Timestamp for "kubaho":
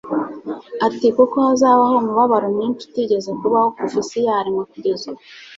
3.39-3.67